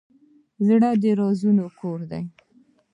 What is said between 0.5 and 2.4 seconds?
زړه د رازونو کور دی.